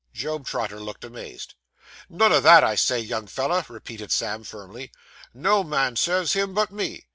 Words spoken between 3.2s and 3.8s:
feller,'